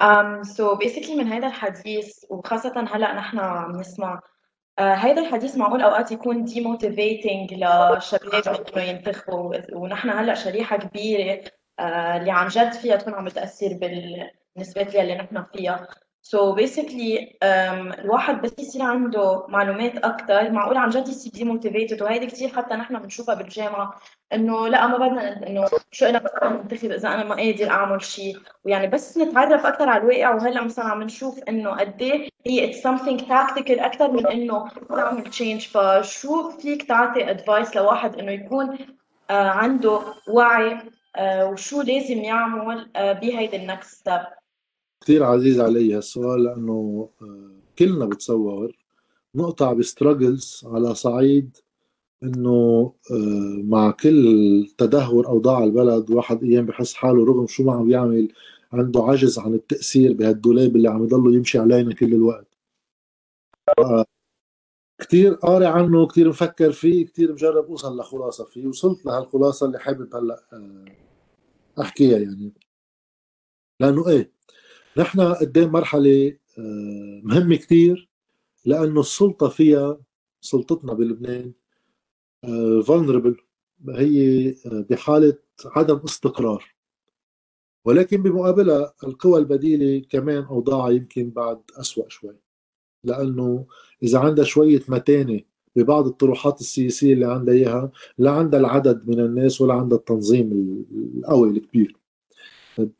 [0.00, 4.20] um, so basically من هذا الحديث وخاصة هلأ نحن عم نسمع
[4.80, 11.80] uh, هيدا الحديث معقول أوقات يكون demotivating لشباب إنه ينتخبوا ونحن هلأ شريحة كبيرة uh,
[11.80, 13.68] اللي عن جد فيها تكون عم تأثر
[14.56, 15.88] بالنسبات اللي نحن فيها.
[16.22, 22.26] So basically um, الواحد بس يصير عنده معلومات أكثر معقول عن جد يصير ديموتيفيتد وهيدي
[22.26, 24.00] كثير حتى نحن بنشوفها بالجامعة
[24.32, 28.38] إنه لا ما بدنا إنه شو أنا بدنا ننتخب إذا أنا ما قادر أعمل شيء
[28.64, 30.34] ويعني بس نتعرف أكثر على الواقع.
[30.34, 35.66] وهلأ مثلا عم نشوف إنه قد إيه هي something tactical أكثر من إنه تعمل change
[35.66, 38.82] فشو فيك تعطي advice لواحد إنه يكون uh,
[39.30, 44.39] عنده وعي uh, وشو لازم يعمل uh, بهيدي ال next step
[45.00, 48.76] كثير عزيز علي هالسؤال لأنه آه، كلنا بتصور
[49.34, 51.56] نقطع ب struggles على صعيد
[52.22, 57.86] إنه آه، مع كل تدهور اوضاع البلد واحد أيام بحس حاله رغم شو ما عم
[57.86, 58.32] بيعمل
[58.72, 62.46] عنده عجز عن التأثير بهالدولاب اللي عم يضله يمشي علينا كل الوقت.
[65.00, 70.16] كثير قاري عنه كثير مفكر فيه كثير مجرب أوصل لخلاصة فيه وصلت لهالخلاصة اللي حابب
[70.16, 70.84] هلأ آه،
[71.80, 72.52] أحكيها يعني.
[73.80, 74.32] لأنه إيه
[74.96, 78.08] نحن قدام مرحلة آه، مهمة كثير
[78.64, 79.98] لأنه السلطة فيها
[80.40, 81.52] سلطتنا بلبنان
[82.86, 83.36] فولنربل
[83.88, 86.74] آه، هي آه، بحالة عدم استقرار.
[87.84, 92.36] ولكن بمقابلها القوى البديلة كمان أوضاعها يمكن بعد أسوأ شوي.
[93.04, 93.66] لأنه
[94.02, 95.40] إذا عندها شوية متانة
[95.76, 100.52] ببعض الطروحات السياسية اللي عندها إياها لا عندها العدد من الناس ولا عندها التنظيم
[101.18, 101.96] القوي الكبير.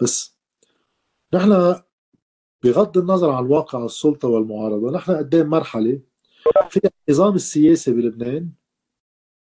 [0.00, 0.39] بس
[1.33, 1.81] نحن
[2.64, 6.00] بغض النظر عن واقع السلطة والمعارضة نحن قدام مرحلة
[6.70, 8.50] فيها النظام السياسي بلبنان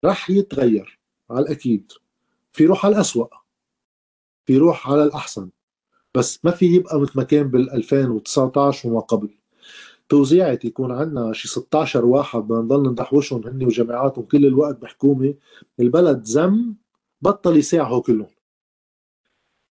[0.05, 1.91] رح يتغير على الأكيد.
[2.51, 3.29] في روح على الاسوء
[4.45, 5.49] في روح على الأحسن.
[6.15, 9.29] بس ما في يبقى مثل ما كان بال 2019 وما قبل.
[10.09, 15.33] توزيعة يكون عندنا شي 16 واحد بدنا نضل ندحوشهم هن وجامعاتهم كل الوقت بحكومة.
[15.79, 16.73] البلد زم
[17.21, 18.35] بطل يساعهوا كلهم.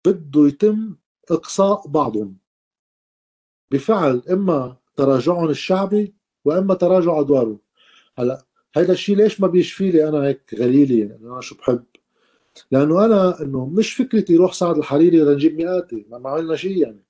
[0.05, 0.95] بده يتم
[1.31, 2.37] إقصاء بعضهم
[3.71, 6.13] بفعل إما تراجعهم الشعبي
[6.45, 7.59] وإما تراجع ادوارهم
[8.17, 8.45] هلأ
[8.75, 11.83] هيدا الشيء ليش ما بيشفي لي أنا هيك غليلي؟ يعني أنا شو بحب؟
[12.71, 16.05] لأنه أنا إنه مش فكرتي روح سعد الحريري لنجيب مئاتي.
[16.09, 17.03] ما عملنا شيء يعني.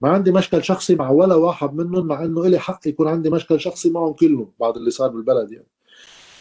[0.00, 3.60] ما عندي مشكل شخصي مع ولا واحد منهم مع إنه إلي حق يكون عندي مشكل
[3.60, 5.66] شخصي معهم كلهم بعد اللي صار بالبلد يعني.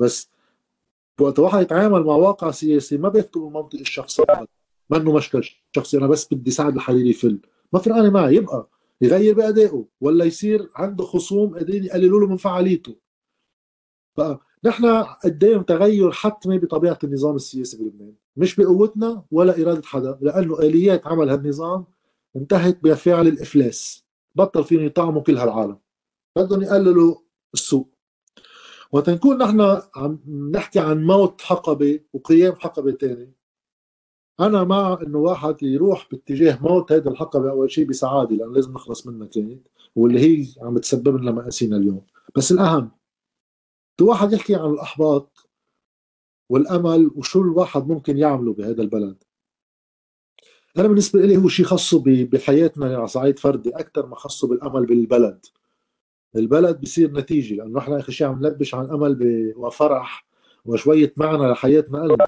[0.01, 0.29] بس
[1.19, 4.23] وقت واحد يتعامل مع واقع سياسي ما بيكتب المنطق الشخصي.
[4.97, 7.40] انه مشكل شخصي أنا بس بدي سعد الحريري يفل
[7.74, 8.69] ما فرقانه معي يبقى
[9.02, 12.96] يغير بأدائه ولا يصير عنده خصوم قادرين يقللوا له من فعاليته.
[14.18, 18.13] فنحن قدام تغير حتمي بطبيعة النظام السياسي بلبنان.
[18.38, 21.85] مش بقوتنا ولا إرادة حدا لأنه آليات عمل هالنظام
[22.35, 24.06] انتهت بفعل الإفلاس.
[24.35, 25.78] بطل فيهم يطعموا كل هالعالم.
[26.35, 27.16] بدهم يقللوا
[27.53, 27.90] السوق.
[28.91, 30.19] وتنكون نحن عم
[30.56, 33.41] نحكي عن موت حقبة وقيام حقبة ثانية
[34.41, 39.07] أنا مع إنه واحد يروح باتجاه موت هذا الحقبه أول شيء بسعاده لأنه لازم نخلص
[39.07, 42.06] منها كانت واللي هي عم تسبب لنا مآسينا اليوم.
[42.35, 42.91] بس الأهم
[44.02, 45.50] واحد يحكي عن الأحباط
[46.50, 49.24] والأمل وشو الواحد ممكن يعمله بهذا البلد.
[50.78, 55.46] أنا بالنسبة لي هو شيء خاصه بحياتنا على صعيد فردي أكثر ما خاصه بالأمل بالبلد.
[56.35, 60.25] البلد بصير نتيجة لأنه نحن آخر شيء عم نلبش عن امل وفرح
[60.66, 62.28] وشوية معنى لحياتنا قلنا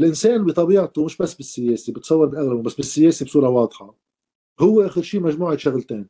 [0.00, 3.94] الإنسان بطبيعته مش بس بالسياسة بتصور بأغلبه بس بالسياسة بصورة واضحة.
[4.60, 6.06] هو آخر شيء مجموعة شغلتين.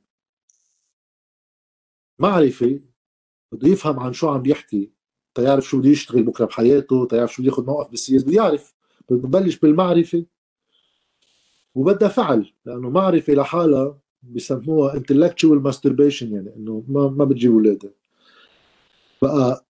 [2.19, 2.81] معرفة
[3.53, 4.91] بده يفهم عن شو عم بيحكي
[5.35, 8.75] تيعرف شو بده يشتغل بكرة بحياته تيعرف شو بده ياخذ موقف بالسياسة بده يعرف.
[9.11, 10.25] ببلش بالمعرفة.
[11.75, 17.91] وبدها فعل لأنه معرفة لحالها بسموها intellectual masturbation يعني إنه ما ما بتجيب اولادها
[19.23, 19.65] بقى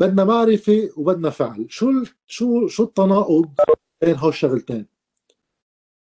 [0.00, 1.66] بدنا معرفة وبدنا فعل.
[1.68, 3.54] شو شو شو التناقض
[4.02, 4.86] بين هول الشغلتين؟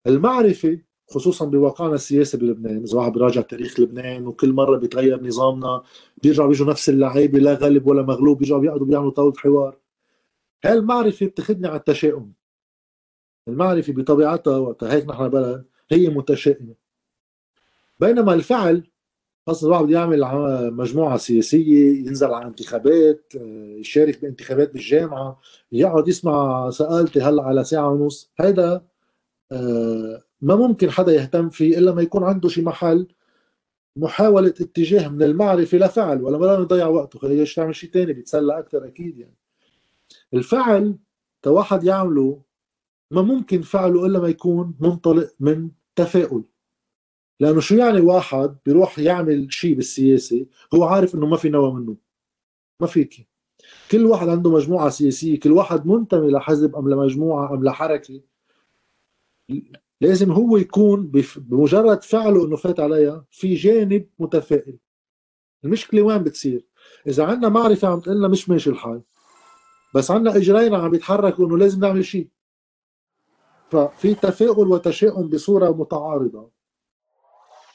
[0.06, 0.78] المعرفة
[1.10, 5.82] خصوصا بواقعنا السياسي بلبنان إذا واحد بيراجع تاريخ لبنان وكل مرة بيتغير نظامنا
[6.22, 9.78] بيرجعوا بيجوا نفس اللعيبة لا غالب ولا مغلوب بيرجعوا بيقعدوا بيعملوا طاولة حوار.
[10.64, 12.32] هاي المعرفة بتاخذني على التشاؤم.
[13.48, 16.74] المعرفة بطبيعتها وقتها هيك نحن بلد هي متشائمة.
[18.00, 18.90] بينما الفعل
[19.46, 20.20] خاصة الواحد يعمل
[20.72, 25.40] مجموعة سياسية ينزل على انتخابات آه، يشارك بانتخابات بالجامعة
[25.72, 28.32] يقعد يسمع سألتي هلأ على ساعة ونص.
[28.40, 28.86] هيدا
[29.52, 33.08] آه، ما ممكن حدا يهتم فيه إلا ما يكون عنده شي محل
[33.96, 38.86] محاولة اتجاه من المعرفة لفعل ولا ما يضيع وقته خليه يعمل شيء ثاني بيتسلى أكثر
[38.86, 39.36] أكيد يعني.
[40.34, 40.98] الفعل
[41.44, 42.42] كواحد يعمله
[43.10, 46.44] ما ممكن فعله إلا ما يكون منطلق من تفاؤل.
[47.40, 51.96] لأنه شو يعني واحد بيروح يعمل شيء بالسياسة؟ هو عارف إنه ما في نوى منه.
[52.80, 53.28] ما فيك
[53.90, 58.20] كل واحد عنده مجموعة سياسية كل واحد منتمي لحزب أم لمجموعة أم لحركة.
[60.00, 64.78] لازم هو يكون بمجرد فعله إنه فات عليها في جانب متفائل.
[65.64, 66.66] المشكلة وين بتصير؟
[67.06, 69.02] إذا عندنا معرفة عم تقول لنا مش ماشي الحال
[69.94, 72.28] بس عندنا إجرينا عم يتحركوا إنه لازم نعمل شيء
[73.70, 76.53] ففي تفاؤل وتشاؤم بصورة متعارضة.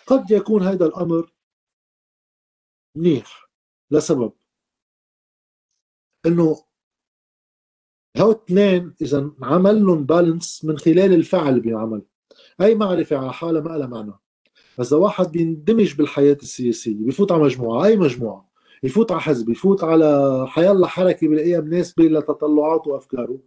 [0.10, 1.34] قد يكون هذا الأمر
[2.96, 3.50] منيح
[3.92, 4.34] لسبب.
[6.26, 6.64] إنه
[8.18, 12.02] هو اثنين إذا عمل لهم بالانس من خلال الفعل بينعمل
[12.62, 14.14] أي معرفة على حالها ما لها معنى.
[14.80, 18.50] إذا واحد بيندمج بالحياة السياسية بيفوت على مجموعة أي مجموعة.
[18.84, 23.40] يفوت على حزب يفوت على حيالله حركة بلاقيها مناسبه لتطلعاته وأفكاره.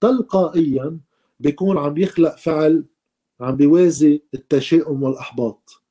[0.00, 1.00] تلقائيا
[1.40, 2.84] بيكون عم يخلق فعل
[3.40, 5.85] عم بيوازي التشاؤم والإحباط.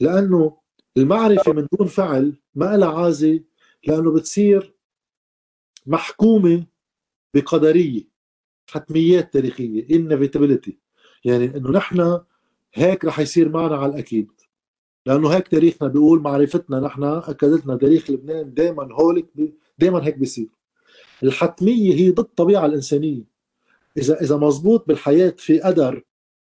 [0.00, 0.56] لأنه
[0.96, 3.40] المعرفة من دون فعل ما لها عازه
[3.86, 4.74] لأنه بتصير
[5.86, 6.66] محكومة
[7.34, 8.04] بقدرية
[8.70, 10.72] حتميات تاريخية inevitability.
[11.24, 12.20] يعني إنه نحن
[12.74, 14.30] هيك رح يصير معنا على الأكيد.
[15.06, 19.26] لأنه هيك تاريخنا بيقول معرفتنا نحن أكدتنا تاريخ لبنان دائما هولك
[19.78, 20.48] دائما هيك بيصير.
[21.22, 23.22] الحتمية هي ضد الطبيعه الإنسانية.
[23.96, 26.04] إذا إذا مزبوط بالحياة في قدر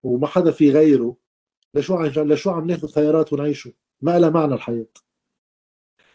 [0.03, 1.15] وما حدا في غيره
[1.73, 4.87] لشو عم لشو عم ناخذ خيارات ونعيشه؟ ما لها معنى الحياة.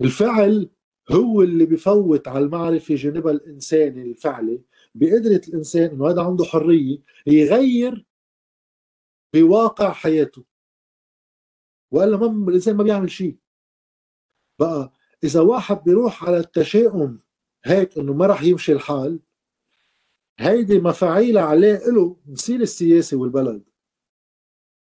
[0.00, 0.70] الفعل
[1.10, 4.62] هو اللي بفوت على المعرفة جانبها الانساني الفعلي
[4.94, 8.06] بقدرة الإنسان إنه هذا عنده حرية يغير
[9.34, 10.44] بواقع حياته.
[11.90, 13.36] والا ما الإنسان ما بيعمل شيء.
[14.58, 14.92] بقى
[15.24, 17.20] إذا واحد بيروح على التشاؤم
[17.64, 19.20] هيك إنه ما راح يمشي الحال
[20.38, 23.62] هيدي مفاعيل عليه له نسيل السياسي والبلد.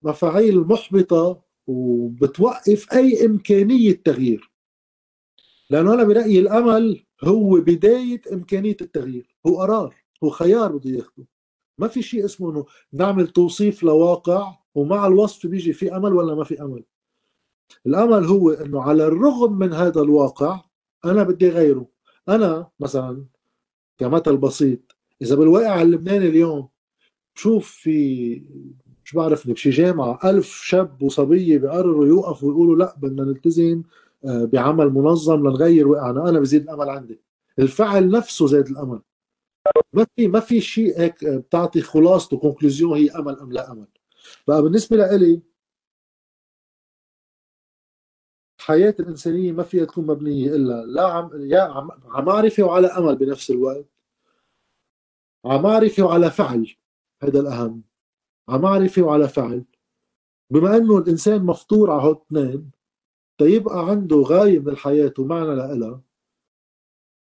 [0.02, 4.50] مفاعيل محبطة وبتوقف أي إمكانية تغيير.
[5.70, 9.36] لأنه أنا برأيي الأمل هو بداية إمكانية التغيير.
[9.46, 9.94] هو قرار
[10.24, 11.26] هو خيار بده ياخده.
[11.78, 16.44] ما في شيء اسمه إنه نعمل توصيف لواقع ومع الوصف بيجي في أمل ولا ما
[16.44, 16.84] في أمل.
[17.86, 20.64] الأمل هو إنه على الرغم من هذا الواقع
[21.04, 21.88] أنا بدي غيره
[22.28, 23.24] أنا مثلا
[23.98, 26.68] كمثل بسيط إذا بالواقع اللبناني اليوم
[27.36, 28.42] بشوف في
[29.06, 30.18] مش بعرف بشي جامعة.
[30.24, 33.82] ألف شاب وصبية بيقرروا يوقفوا ويقولوا لا بدنا نلتزم
[34.24, 37.20] آه، بعمل منظم لنغير واقعنا أنا بزيد الأمل عندي.
[37.58, 39.00] الفعل نفسه زاد الأمل.
[39.92, 43.86] ما في ما في شيء هيك بتعطي خلاصته كونكلوزيون هي أمل أم لا أمل.
[44.48, 45.42] بقى بالنسبة لإلي
[48.60, 51.90] الحياة الإنسانية ما فيها تكون مبنية إلا لا عم يا عم
[52.26, 53.86] معرفة وعلى أمل بنفس الوقت.
[55.44, 56.76] على معرفة وعلى فعل.
[57.22, 57.82] هذا الأهم.
[58.48, 59.64] على معرفة وعلى فعل.
[60.50, 62.70] بما أنه الإنسان مفطور على هالاثنين
[63.38, 66.02] تيبقى عنده غاية من الحياة ومعنى لها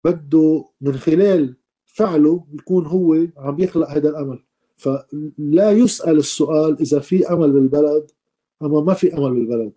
[0.03, 1.55] بده من خلال
[1.85, 4.43] فعله يكون هو عم يخلق هذا الأمل.
[4.77, 8.11] فلا يسأل السؤال إذا في أمل بالبلد
[8.61, 9.73] أما ما في أمل بالبلد.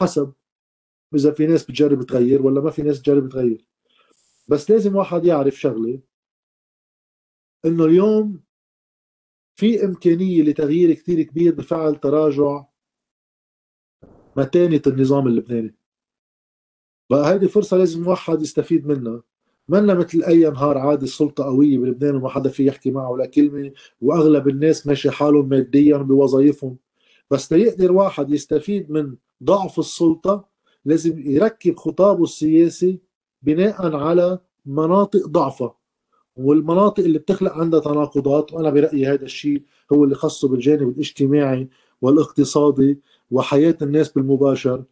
[0.00, 0.32] حسب
[1.14, 3.66] إذا في ناس بتجرب تغير ولا ما في ناس بتجرب تغير.
[4.48, 6.00] بس لازم واحد يعرف شغلة
[7.64, 8.40] إنه اليوم
[9.56, 12.64] في إمكانية لتغيير كثير كبير بفعل تراجع
[14.36, 15.74] متانه النظام اللبناني.
[17.10, 19.22] بقى هذه فرصة لازم واحد يستفيد منها.
[19.68, 23.72] منا مثل أي نهار عادي السلطة قوية بلبنان وما حدا في يحكي معه ولا كلمة
[24.00, 26.76] وأغلب الناس ماشي حالهم ماديا بوظائفهم.
[27.30, 30.48] بس ليقدر واحد يستفيد من ضعف السلطة
[30.84, 33.00] لازم يركب خطابه السياسي
[33.42, 35.79] بناء على مناطق ضعفها
[36.40, 41.68] والمناطق اللي بتخلق عندها تناقضات وأنا برأيي هذا الشيء هو اللي خصه بالجانب الاجتماعي
[42.02, 42.98] والاقتصادي
[43.30, 44.84] وحياة الناس بالمباشر.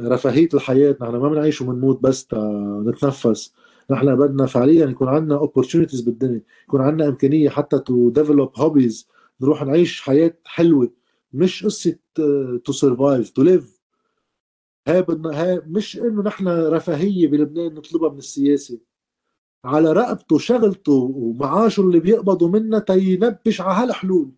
[0.00, 2.28] رفاهية الحياة نحن ما بنعيش وبنموت بس
[2.86, 3.52] نتنفس.
[3.90, 9.08] نحن بدنا فعليا يكون عندنا opportunities بالدنيا يكون عندنا إمكانية حتى to develop hobbies
[9.40, 10.90] نروح نعيش حياة حلوة
[11.32, 11.96] مش قصة
[12.64, 13.80] to survive to live
[14.88, 18.78] هاي بدنا هاي مش إنه نحن رفاهية بلبنان نطلبها من السياسة.
[19.66, 24.30] على رقبته شغلته ومعاشه اللي بيقبضوا منا تينبش على هالحلول.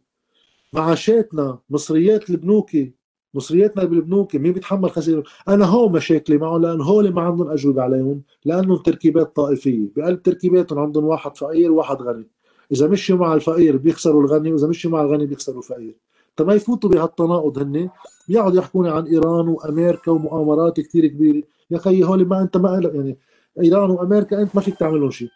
[0.73, 2.92] معاشاتنا مصريات البنوكي
[3.35, 8.23] مصرياتنا بالبنوك مين بيتحمل خسائر؟ أنا هو مشاكلي معهم لأن هول ما عندهم أجوبة عليهم
[8.44, 9.88] لأنهم تركيبات طائفية.
[9.97, 12.26] بقلب تركيباتهم عندهم واحد فقير وواحد غني.
[12.73, 15.97] إذا مشوا مع الفقير بيخسروا الغني وإذا مشوا مع الغني بيخسروا الفقير.
[16.40, 17.90] ما يفوتوا بهالتناقض هن
[18.28, 21.42] بيقعدوا يحكوني عن إيران وأمريكا ومؤامرات كثير كبيرة.
[21.70, 23.18] يا خيي هول ما أنت ما يعني
[23.62, 25.28] إيران وأمريكا أنت ما فيك تعمل لهم شيء.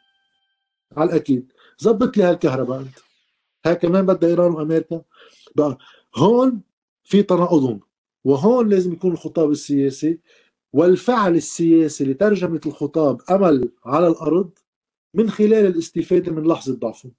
[0.97, 1.52] على الأكيد.
[1.78, 2.99] زبط لي هالكهرباء أنت.
[3.66, 5.02] هاي كمان بدها إيران وأمريكا.
[5.57, 5.78] بقى
[6.16, 6.61] هون
[7.04, 7.81] في تناقضهم.
[8.25, 10.19] وهون لازم يكون الخطاب السياسي.
[10.73, 14.50] والفعل السياسي لترجمة الخطاب أمل على الأرض
[15.14, 17.12] من خلال الاستفادة من لحظة ضعفهم.